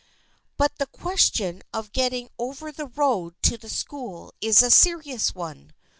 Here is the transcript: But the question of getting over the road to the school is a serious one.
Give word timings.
But 0.57 0.79
the 0.79 0.87
question 0.87 1.61
of 1.75 1.91
getting 1.91 2.29
over 2.39 2.71
the 2.71 2.87
road 2.87 3.35
to 3.43 3.55
the 3.55 3.69
school 3.69 4.33
is 4.41 4.63
a 4.63 4.71
serious 4.71 5.35
one. 5.35 5.73